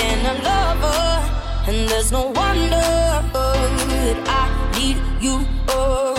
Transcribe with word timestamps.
and 0.00 0.26
a 0.26 0.34
lover. 0.42 1.08
And 1.68 1.88
there's 1.88 2.10
no 2.12 2.26
wonder 2.26 2.88
that 3.32 4.18
I 4.26 4.44
need 4.78 4.98
you. 5.20 5.44
Oh. 5.68 6.14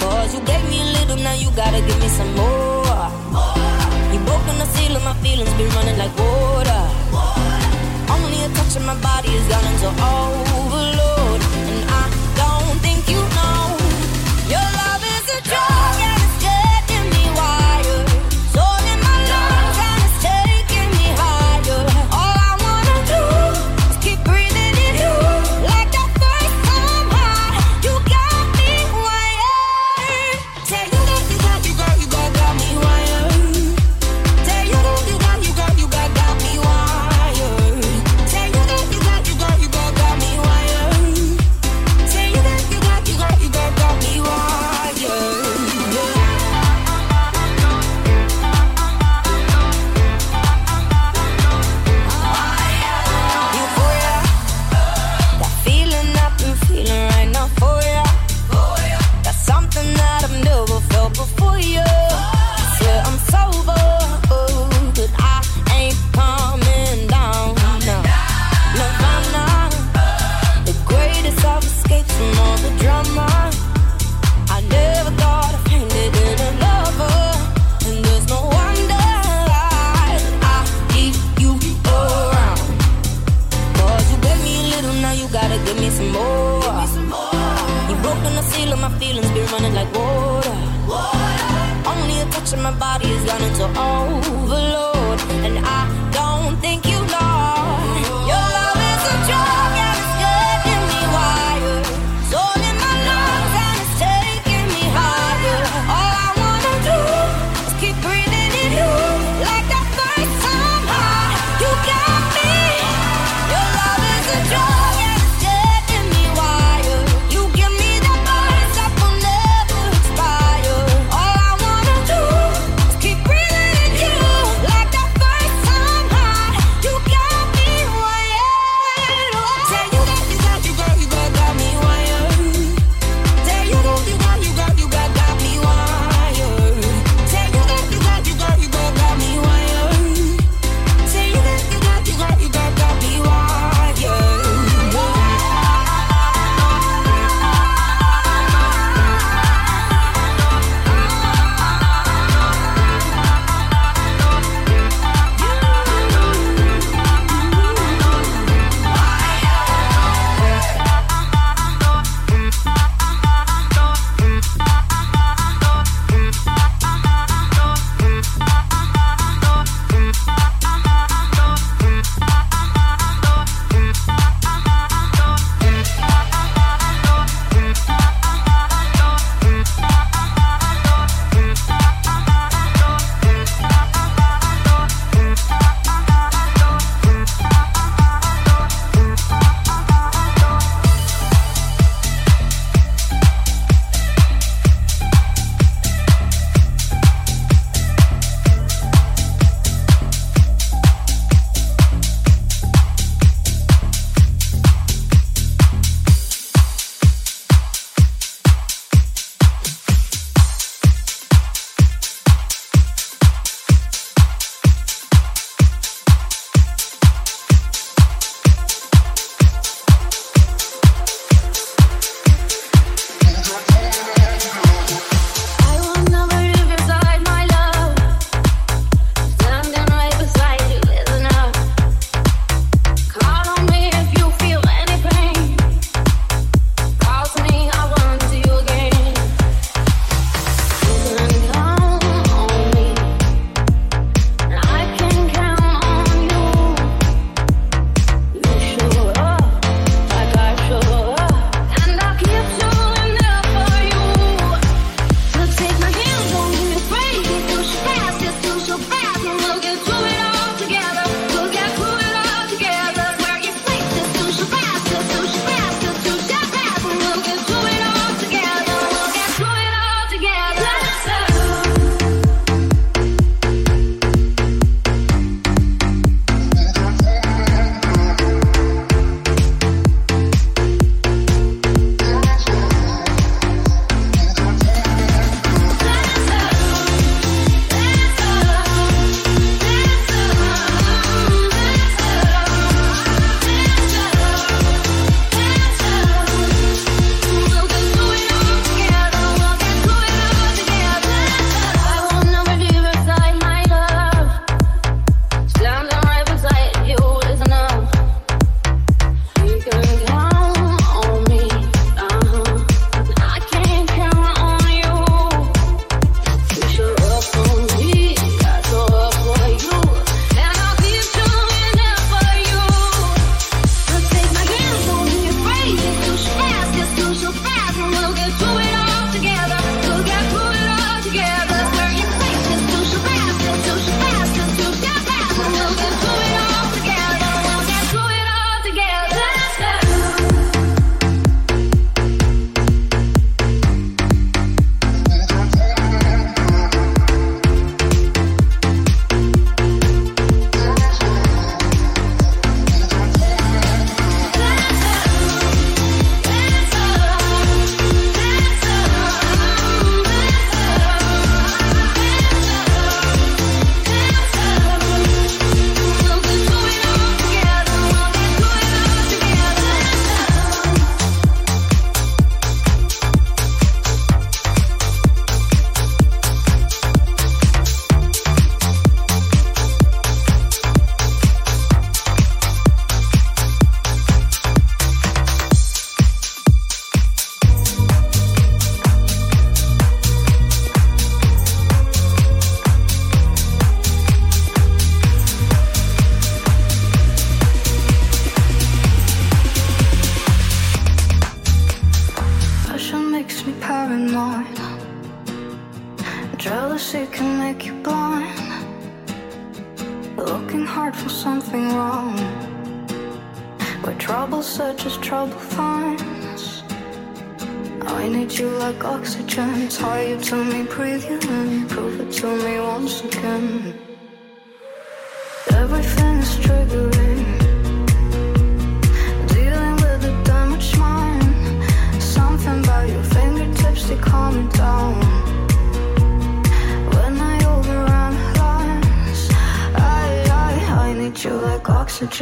Cause 0.00 0.34
you 0.34 0.40
gave 0.40 0.64
me 0.70 0.80
a 0.80 0.88
little, 0.98 1.16
now 1.16 1.34
you 1.34 1.50
gotta 1.56 1.80
give 1.80 2.00
me 2.00 2.08
some 2.08 2.32
more. 2.34 3.08
more. 3.34 3.78
You 4.12 4.20
broke 4.26 4.44
the 4.46 4.66
seal 4.74 4.96
of 4.96 5.04
my 5.04 5.14
feelings, 5.22 5.52
been 5.54 5.68
running 5.76 5.98
like 5.98 6.14
water. 6.18 6.82
water. 7.12 7.58
Only 8.14 8.38
a 8.44 8.48
touch 8.56 8.76
of 8.76 8.84
my 8.86 8.96
body 9.00 9.30
is 9.38 9.46
gone 9.48 9.66
into 9.72 9.88
overload. 9.88 11.07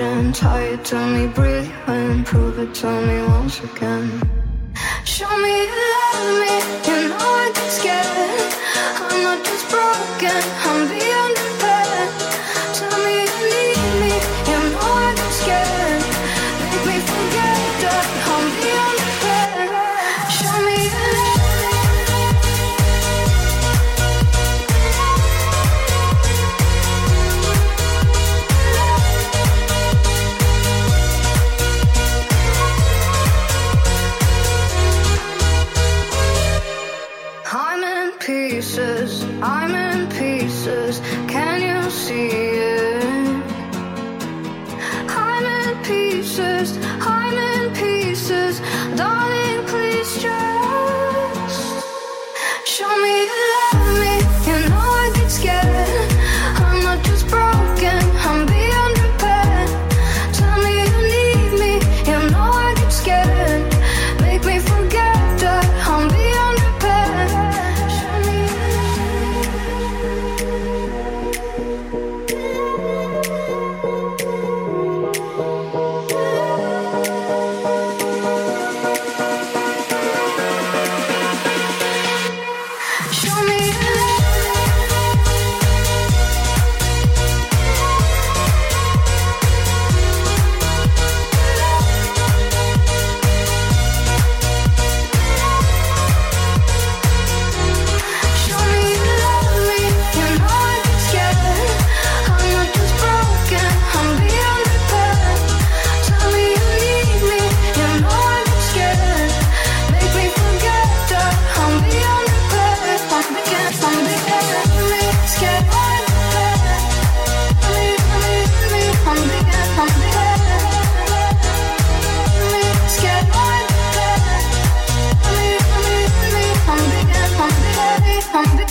and 0.06 0.34
tired. 0.34 0.84
Tell 0.84 1.08
me, 1.10 1.26
breathe 1.26 1.70
and 1.86 2.24
prove 2.24 2.58
it. 2.58 2.74
Tell 2.74 3.00
me 3.08 3.18
once 3.34 3.60
again. 3.68 4.06
Show 5.04 5.32
me 5.44 5.54
you 5.70 5.80
love 5.94 6.30
me. 6.42 6.54
You 6.88 6.98
know 7.10 7.30
I 7.42 7.50
get 7.56 7.70
scared. 7.78 8.52
I'm 9.00 9.22
not 9.26 9.44
just 9.44 9.64
broken. 9.70 10.42
I'm 10.70 10.88
being. 10.88 11.05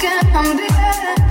can 0.05 0.57
be 0.57 0.67
better. 0.67 1.25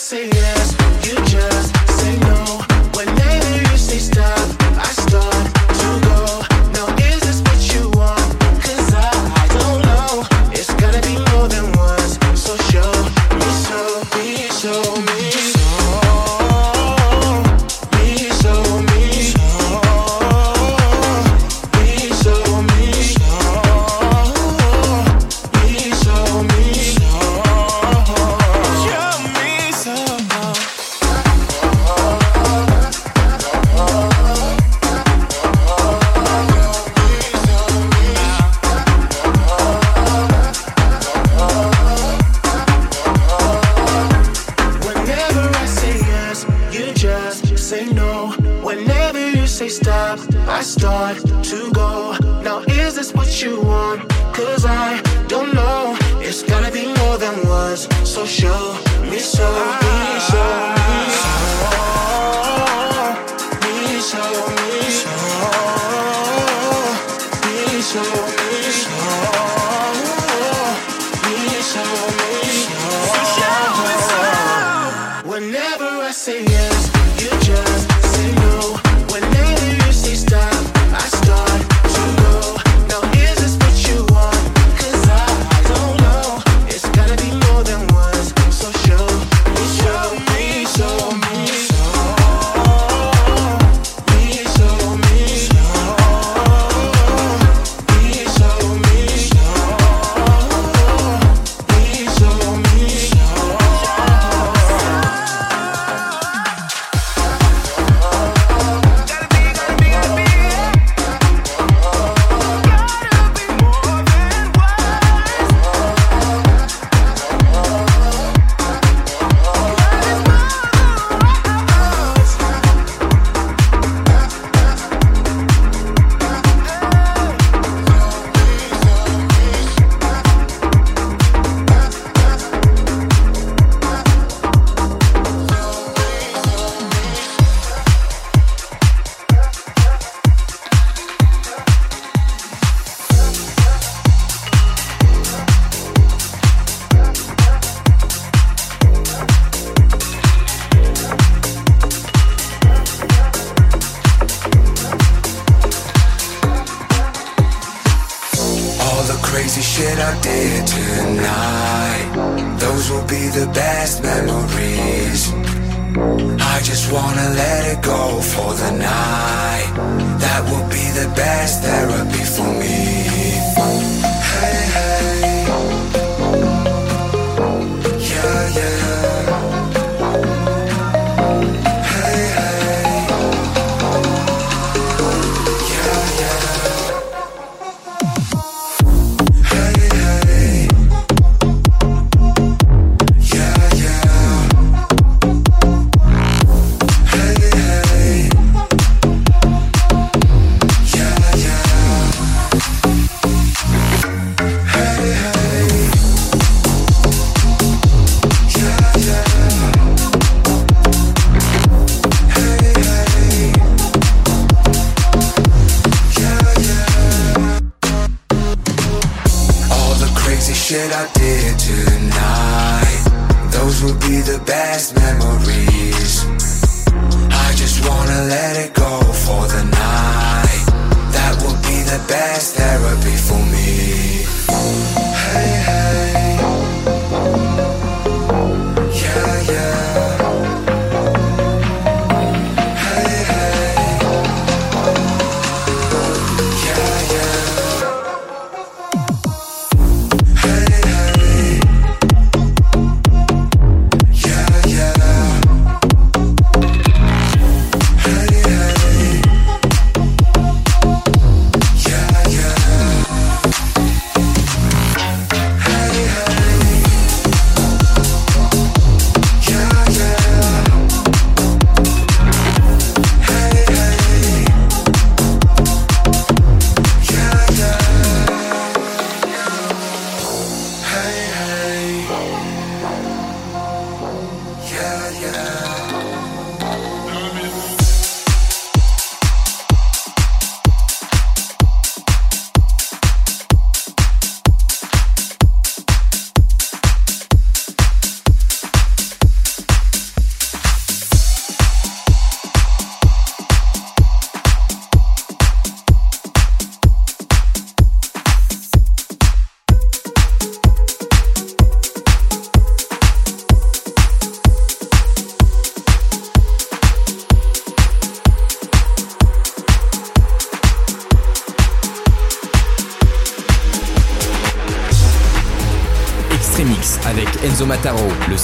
say 0.00 0.39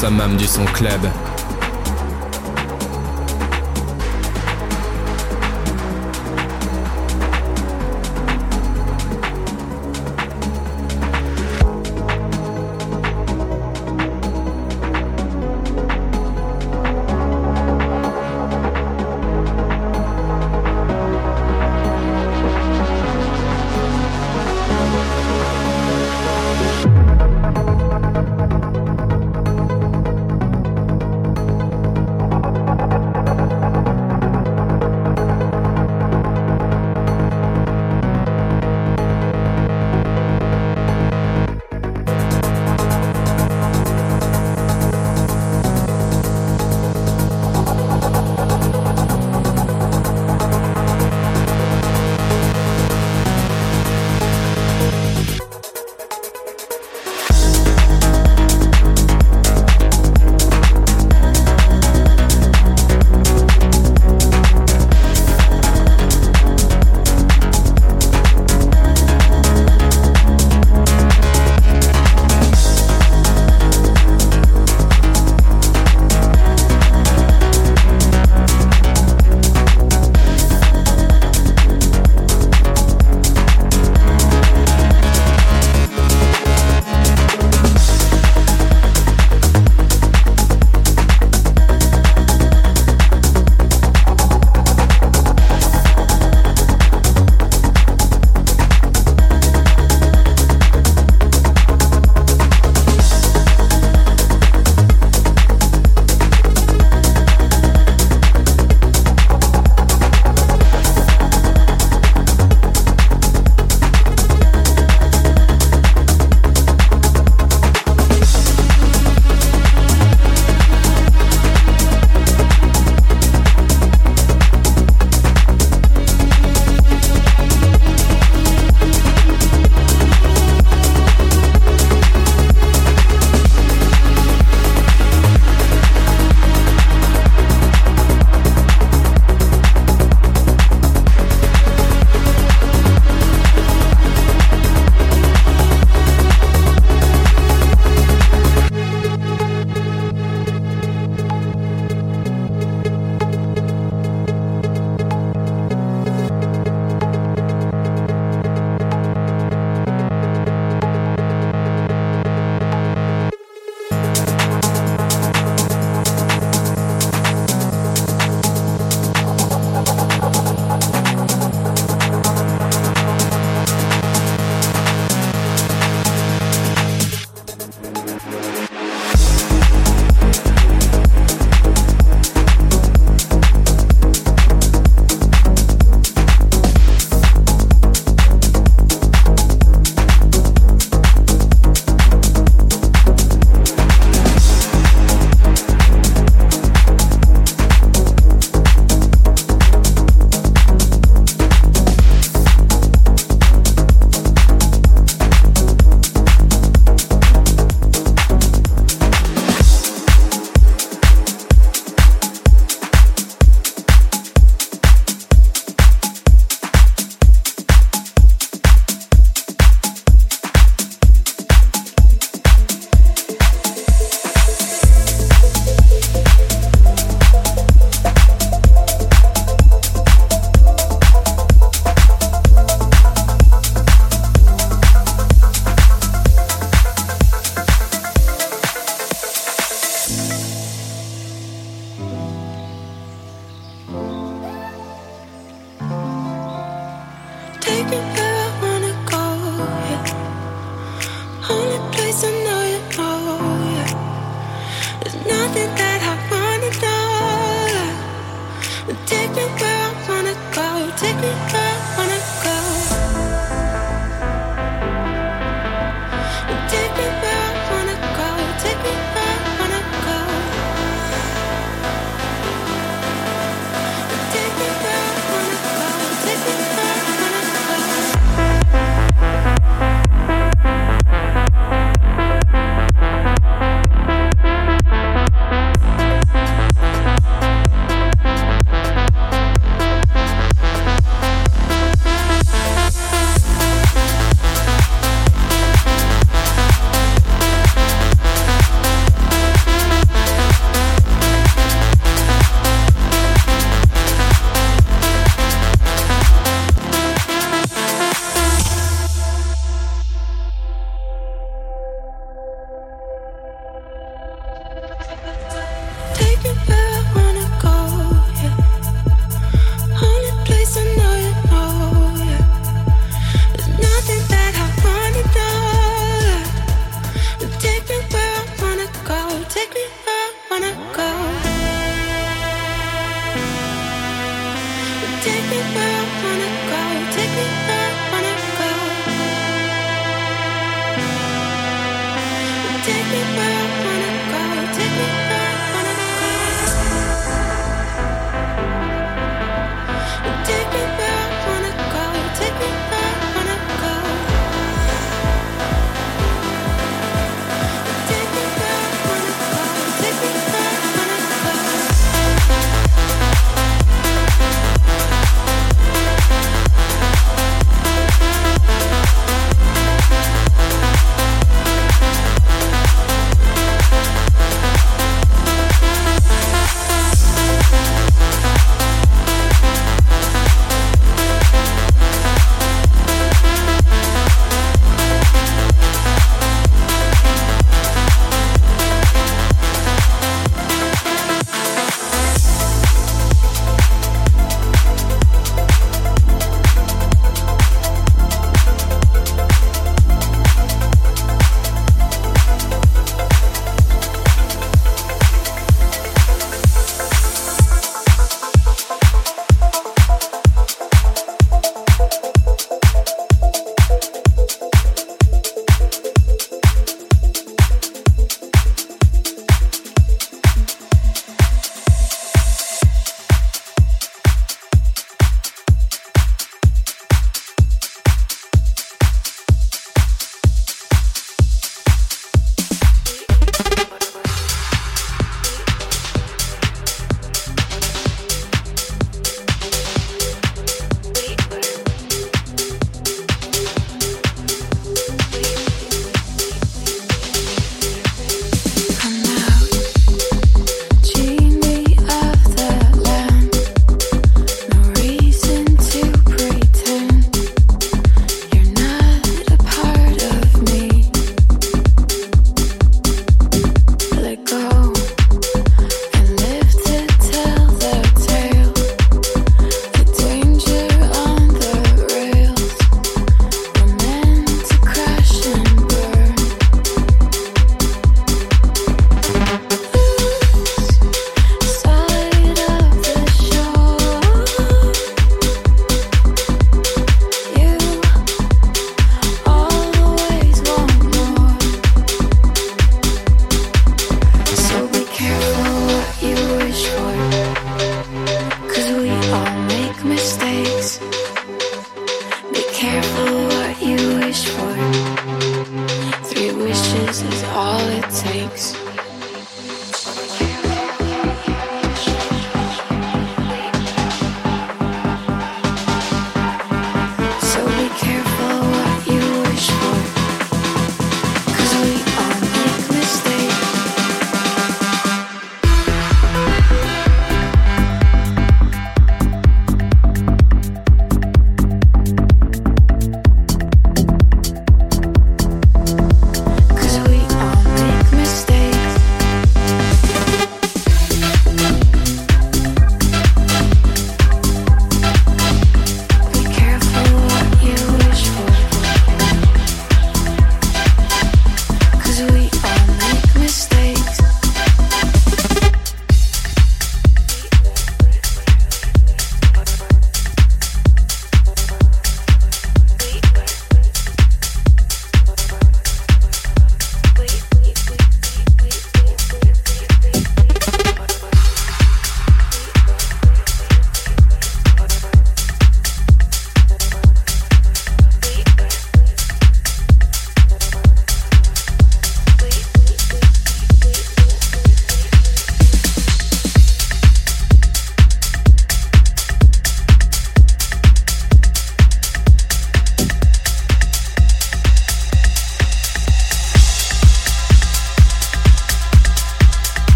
summum 0.00 0.34
du 0.38 0.46
son 0.46 0.64
club. 0.64 1.09